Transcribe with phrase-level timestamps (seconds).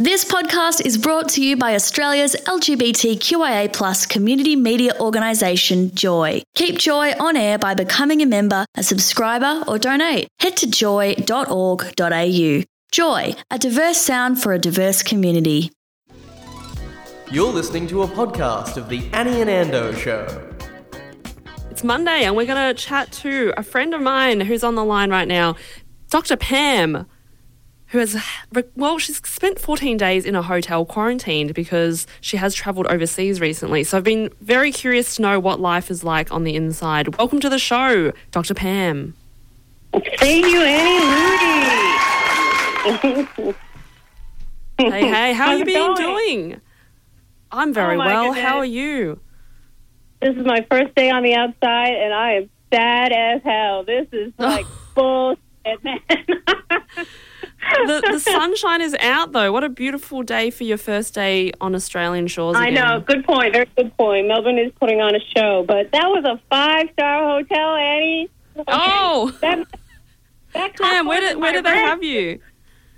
[0.00, 6.40] This podcast is brought to you by Australia's LGBTQIA plus community media organisation, Joy.
[6.54, 10.28] Keep Joy on air by becoming a member, a subscriber, or donate.
[10.38, 12.62] Head to joy.org.au.
[12.92, 15.72] Joy, a diverse sound for a diverse community.
[17.32, 20.54] You're listening to a podcast of The Annie and Ando Show.
[21.72, 24.84] It's Monday, and we're going to chat to a friend of mine who's on the
[24.84, 25.56] line right now,
[26.08, 26.36] Dr.
[26.36, 27.04] Pam,
[27.88, 28.16] who has,
[28.76, 33.82] well, she's spent 14 days in a hotel quarantined because she has travelled overseas recently.
[33.84, 37.16] So I've been very curious to know what life is like on the inside.
[37.16, 38.54] Welcome to the show, Dr.
[38.54, 39.14] Pam.
[40.18, 41.06] Thank you, Annie
[43.38, 43.54] Moody.
[44.78, 45.96] Hey, hey, how are How's you been going?
[46.48, 46.60] doing?
[47.50, 48.24] I'm very Oh, well.
[48.26, 48.44] goodness.
[48.44, 49.18] How are you?
[50.20, 53.84] This is my first day on the outside, and I am sad as hell.
[53.84, 55.38] This is like bullshit,
[55.82, 55.98] man.
[57.60, 59.52] The, the sunshine is out, though.
[59.52, 62.56] What a beautiful day for your first day on Australian shores.
[62.56, 62.74] I again.
[62.74, 63.00] know.
[63.00, 63.52] Good point.
[63.52, 64.28] Very good point.
[64.28, 68.30] Melbourne is putting on a show, but that was a five star hotel, Annie.
[68.56, 68.64] Okay.
[68.68, 69.66] Oh, That,
[70.54, 72.40] that Pam, where did, where did they have you?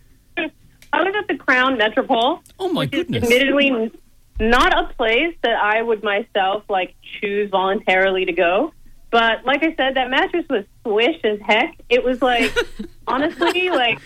[0.37, 2.41] I was at the Crown Metropole.
[2.59, 3.25] Oh my which is goodness.
[3.25, 3.93] admittedly
[4.39, 8.73] not a place that I would myself like choose voluntarily to go.
[9.11, 11.77] But like I said, that mattress was swish as heck.
[11.89, 12.57] It was like
[13.07, 14.01] honestly like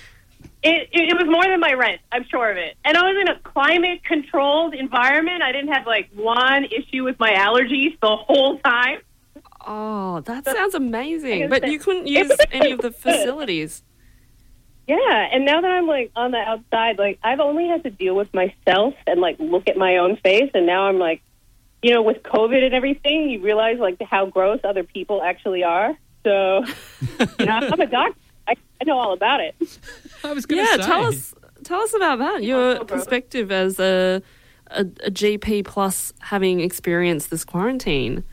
[0.64, 2.00] it, it, it was more than my rent.
[2.10, 2.76] I'm sure of it.
[2.84, 5.42] And I was in a climate controlled environment.
[5.42, 9.00] I didn't have like one issue with my allergies the whole time.
[9.66, 11.50] Oh, that sounds amazing.
[11.50, 13.82] But you couldn't use any of the facilities.
[14.86, 18.14] Yeah, and now that I'm like on the outside, like I've only had to deal
[18.14, 21.22] with myself and like look at my own face, and now I'm like,
[21.82, 25.96] you know, with COVID and everything, you realize like how gross other people actually are.
[26.22, 26.64] So,
[27.38, 28.20] you know, I'm a doctor.
[28.46, 29.54] I, I know all about it.
[30.30, 30.83] I was going to Yeah, say.
[30.86, 32.42] tell us tell us about that.
[32.42, 34.22] Your Oh, perspective as a,
[34.69, 38.25] a a GP plus having experienced this quarantine.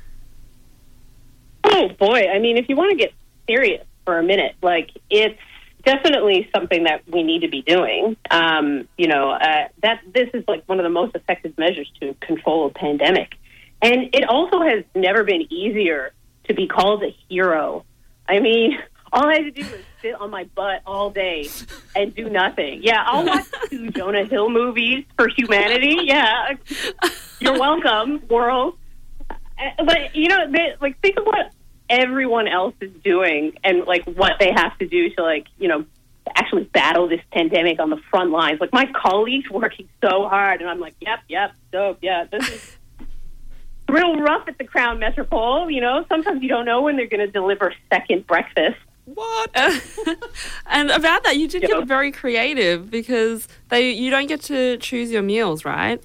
[1.63, 3.13] Oh boy, I mean, if you want to get
[3.47, 5.39] serious for a minute, like it's
[5.83, 8.17] definitely something that we need to be doing.
[8.29, 12.13] Um, you know, uh, that this is like one of the most effective measures to
[12.15, 13.35] control a pandemic,
[13.81, 16.13] and it also has never been easier
[16.45, 17.85] to be called a hero.
[18.27, 18.77] I mean,
[19.13, 21.49] all I had to do was sit on my butt all day
[21.95, 22.81] and do nothing.
[22.83, 25.97] Yeah, I'll watch two Jonah Hill movies for humanity.
[26.03, 26.55] Yeah,
[27.39, 28.77] you're welcome, world.
[29.29, 29.35] Uh,
[29.85, 31.51] But you know, they, like think of what
[31.89, 35.85] everyone else is doing and like what they have to do to like you know
[36.35, 38.59] actually battle this pandemic on the front lines.
[38.61, 42.77] Like my colleagues working so hard, and I'm like, yep, yep, dope, yeah, this is.
[43.89, 46.05] Real rough at the Crown Metropole, you know.
[46.07, 48.77] Sometimes you don't know when they're going to deliver second breakfast.
[49.05, 49.49] What?
[50.67, 51.69] and about that, you did Yeah.
[51.69, 56.01] get very creative because they you don't get to choose your meals, right?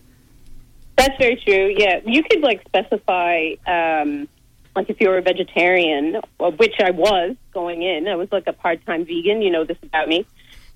[0.96, 1.74] That's very true.
[1.76, 4.28] Yeah, you could like specify, um,
[4.74, 8.08] like if you're a vegetarian, which I was going in.
[8.08, 9.42] I was like a part-time vegan.
[9.42, 10.26] You know this about me,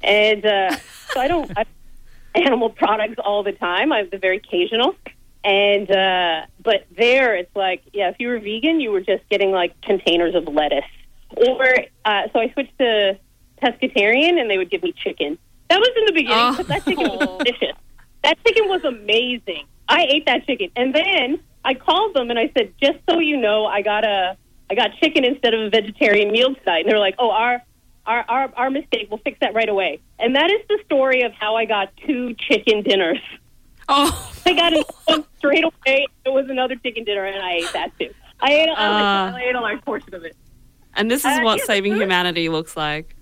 [0.02, 0.76] and uh,
[1.12, 1.64] so I don't I,
[2.34, 3.92] animal products all the time.
[3.92, 4.94] I'm the very occasional,
[5.42, 9.52] and uh, but there it's like yeah, if you were vegan, you were just getting
[9.52, 10.84] like containers of lettuce,
[11.36, 11.74] or
[12.04, 13.18] uh, so I switched to
[13.62, 15.38] pescatarian, and they would give me chicken.
[15.68, 16.62] That was in the beginning, Oh.
[16.62, 17.76] that chicken was delicious.
[18.22, 19.64] That chicken was amazing.
[19.88, 23.36] I ate that chicken, and then I called them and I said, "Just so you
[23.36, 24.36] know, I got a
[24.70, 27.62] I got chicken instead of a vegetarian meal tonight." And they were like, "Oh, our
[28.06, 29.08] our our, our mistake.
[29.10, 32.34] We'll fix that right away." And that is the story of how I got two
[32.34, 33.19] chicken dinners.
[33.88, 36.06] Oh, I got it one straight away.
[36.24, 38.10] It was another chicken dinner, and I ate that too.
[38.40, 39.34] I ate, Ah.
[39.34, 40.36] I ate a large portion of it.
[40.94, 43.16] And this is Uh, what yeah, saving that's- humanity looks like.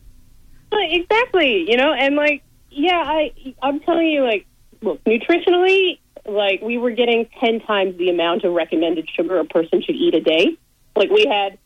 [0.73, 1.69] Exactly.
[1.71, 4.47] You know, and like, yeah, I I'm telling you, like,
[4.83, 9.83] look, nutritionally, like we were getting ten times the amount of recommended sugar a person
[9.83, 10.57] should eat a day.
[10.97, 11.59] Like we had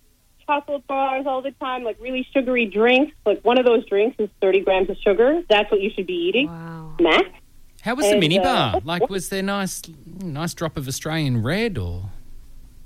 [0.47, 3.13] chocolate bars all the time, like really sugary drinks.
[3.27, 5.43] Like one of those drinks is thirty grams of sugar.
[5.49, 6.97] That's what you should be eating, Wow.
[7.01, 7.29] max.
[7.83, 8.73] How was the And, mini uh, bar?
[8.75, 9.83] what- like, was there nice,
[10.23, 12.11] nice drop of Australian red or?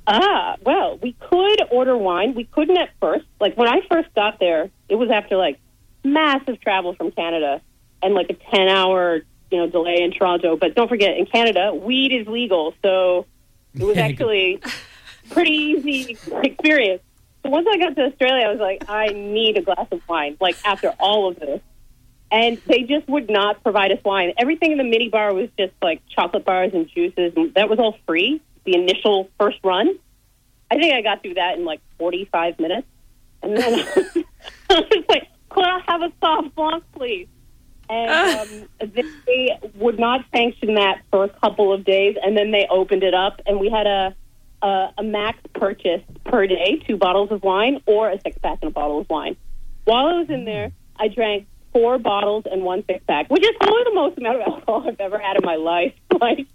[0.06, 2.34] Ah, well, we could order wine.
[2.34, 3.26] We couldn't at first.
[3.40, 5.58] Like when I first got there, it was after like
[6.04, 7.60] massive travel from Canada
[8.02, 10.56] and like a ten hour, you know, delay in Toronto.
[10.56, 13.26] But don't forget, in Canada, weed is legal, so
[13.74, 14.60] it was actually
[15.30, 17.02] pretty easy experience.
[17.42, 20.36] So once I got to Australia, I was like, I need a glass of wine.
[20.40, 21.60] Like after all of this,
[22.30, 24.32] and they just would not provide us wine.
[24.38, 27.78] Everything in the mini bar was just like chocolate bars and juices, and that was
[27.78, 28.40] all free.
[28.66, 29.98] The initial first run,
[30.70, 32.86] I think I got through that in like forty-five minutes,
[33.42, 33.74] and then
[34.70, 37.28] I was like, "Could I have a sauv blanc, please?"
[37.88, 38.90] and um,
[39.26, 43.14] they would not sanction that for a couple of days, and then they opened it
[43.14, 44.14] up, and we had a
[44.62, 48.70] a, a max purchase per day, two bottles of wine or a six pack and
[48.70, 49.36] a bottle of wine.
[49.84, 53.54] While I was in there, I drank four bottles and one six pack, which is
[53.60, 55.92] probably the most amount of alcohol I've ever had in my life.
[56.18, 56.46] Like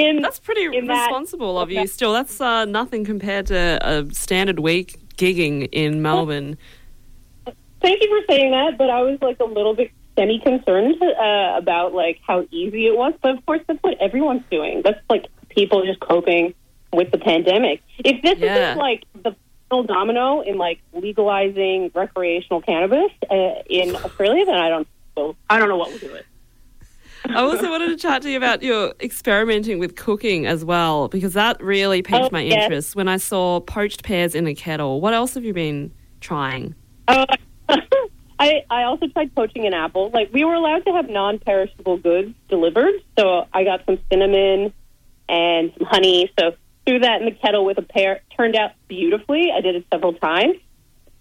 [0.00, 1.86] in That's pretty in that- responsible of you.
[1.86, 6.56] Still, that's uh, nothing compared to a standard week gigging in Melbourne.
[7.82, 11.54] Thank you for saying that, but I was like a little bit semi concerned uh,
[11.56, 13.14] about like how easy it was.
[13.22, 14.82] But of course, that's what everyone's doing.
[14.84, 16.54] That's like people just coping
[16.92, 17.82] with the pandemic.
[17.98, 18.70] If this Yeah.
[18.72, 19.34] isn't like the
[19.70, 24.88] final domino in like legalizing recreational cannabis uh, in Australia, then I don't.
[25.16, 26.26] Well, I don't know what we'll do it.
[27.28, 31.34] I also wanted to chat to you about your experimenting with cooking as well, because
[31.34, 32.64] that really piqued Oh, my yes.
[32.64, 35.00] interest when I saw poached pears in a kettle.
[35.00, 36.74] What else have you been trying?
[37.08, 37.26] Uh,
[38.38, 40.10] I I also tried poaching an apple.
[40.14, 44.72] Like we were allowed to have non-perishable goods delivered, so I got some cinnamon
[45.28, 46.32] and some honey.
[46.38, 46.54] So
[46.86, 48.22] threw that in the kettle with a pear.
[48.36, 49.52] Turned out beautifully.
[49.54, 50.56] I did it several times.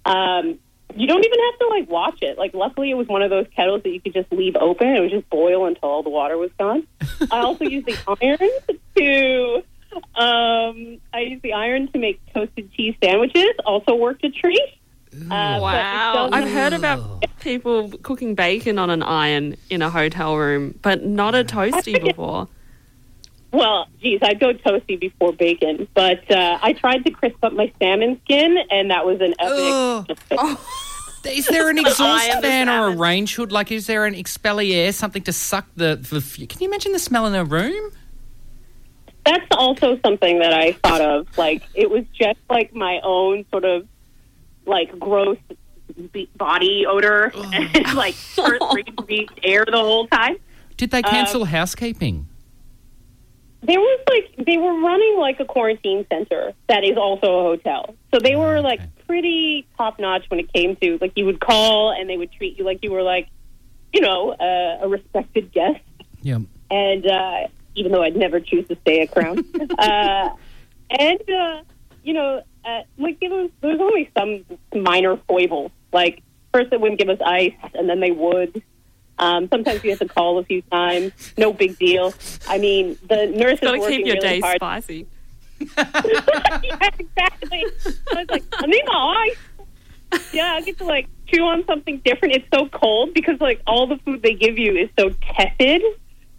[0.05, 0.59] Um,
[0.95, 2.37] you don't even have to like watch it.
[2.37, 4.87] Like luckily, it was one of those kettles that you could just leave open.
[4.87, 6.87] It would just boil until all the water was gone.
[7.31, 8.49] I also used the iron
[8.97, 9.63] to.
[10.15, 13.49] Um, I used the iron to make toasted cheese sandwiches.
[13.65, 14.61] Also worked a treat.
[15.13, 16.29] Uh, Wow.
[16.31, 21.33] I've heard about people cooking bacon on an iron in a hotel room, but not
[21.33, 22.47] a toasty before.
[23.51, 27.71] Well, geez, I'd go toasty before bacon, but uh, I tried to crisp up my
[27.79, 29.39] salmon skin, and that was an epic.
[30.31, 30.61] Oh,
[31.25, 33.51] Is there an exhaust fan or a range hood?
[33.51, 36.17] Like, is there an expelliarm, something to suck the, the?
[36.17, 37.91] f- Can you imagine the smell in a room?
[39.25, 41.37] That's also something that I thought of.
[41.37, 43.85] Like it was just like my own sort of
[44.65, 45.37] like gross
[46.13, 48.15] be- body odor, and like
[49.05, 50.37] breathed air the whole time.
[50.77, 52.27] Did they cancel housekeeping?
[53.61, 57.95] There was like they were running like a quarantine center that is also a hotel.
[58.13, 61.91] So they were like pretty top notch when it came to like you would call
[61.91, 63.27] and they would treat you like you were like
[63.91, 65.81] you know uh, a respected guest.
[66.21, 66.39] Yeah.
[66.69, 69.43] and uh, even though I'd never choose to stay at Crown,
[69.79, 70.29] uh,
[70.89, 71.61] and uh,
[72.03, 74.45] you know, uh, like there was, there was only some
[74.81, 75.71] minor foibles.
[75.91, 76.23] Like
[76.53, 78.63] first they wouldn't give us ice, and then they would.
[79.19, 81.11] Um, sometimes you have to call a few times.
[81.37, 82.13] No big deal.
[82.47, 84.57] I mean, the nurses Got to working keep your really day hard.
[84.57, 85.07] spicy.
[85.77, 87.65] yeah, exactly.
[88.13, 90.23] I was like, I need my ice.
[90.33, 92.35] Yeah, I get to like chew on something different.
[92.35, 95.83] It's so cold because like all the food they give you is so tepid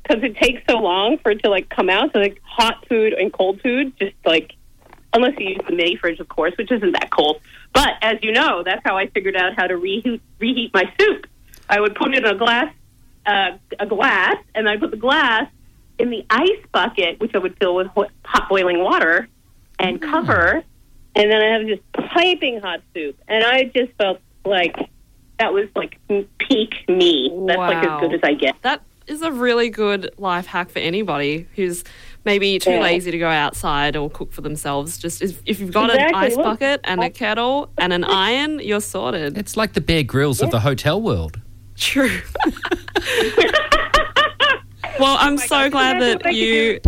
[0.03, 2.13] because it takes so long for it to like come out.
[2.13, 4.55] So like hot food and cold food, just like
[5.13, 7.41] unless you use the mini fridge, of course, which isn't that cold.
[7.73, 11.27] But as you know, that's how I figured out how to reheat reheat my soup.
[11.71, 12.73] I would put it in a glass,
[13.27, 15.49] uh, a glass, and I put the glass
[15.99, 17.89] in the ice bucket, which I would fill with
[18.25, 19.29] hot boiling water,
[19.79, 20.63] and cover,
[21.15, 24.77] and then I have just piping hot soup, and I just felt like
[25.39, 25.97] that was like
[26.39, 27.31] peak me.
[27.47, 28.57] That's like as good as I get.
[28.63, 31.83] That is a really good life hack for anybody who's
[32.25, 32.81] maybe too Yeah.
[32.83, 34.99] lazy to go outside or cook for themselves.
[34.99, 38.81] Just if, if you've got an ice bucket and a kettle and an iron, you're
[38.81, 39.37] sorted.
[39.37, 41.41] It's like the Bear Grylls of the hotel world.
[41.81, 42.21] True.
[45.01, 46.79] well, I'm so God, glad that what you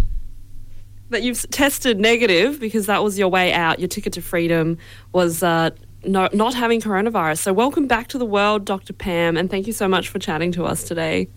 [1.08, 3.78] that you've tested negative because that was your way out.
[3.78, 4.76] Your ticket to freedom
[5.12, 5.70] was uh,
[6.04, 7.38] no, not having coronavirus.
[7.38, 8.92] So welcome back to the world, Dr.
[8.92, 11.28] Pam, and thank you so much for chatting to us today.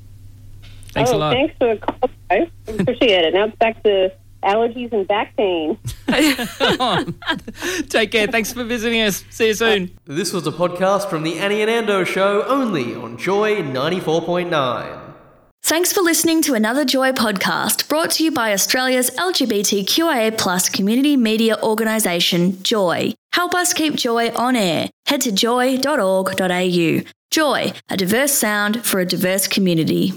[0.90, 1.34] Thanks oh, a lot.
[1.34, 2.50] thanks for the call, guys.
[2.68, 3.34] Appreciate it.
[3.34, 4.12] Now it's back to
[4.46, 5.78] allergies and back pain.
[7.90, 8.28] Take care.
[8.28, 9.24] Thanks for visiting us.
[9.30, 9.98] See you soon.
[10.06, 15.06] This was a podcast from the Annie and Ando show only on Joy 94.9.
[15.64, 21.18] Thanks for listening to another Joy podcast brought to you by Australia's LGBTQIA plus community
[21.18, 23.16] media organisation, Joy.
[23.34, 24.90] Help us keep Joy on air.
[25.08, 27.02] Head to joy.org.au.
[27.32, 30.14] Joy, a diverse sound for a diverse community.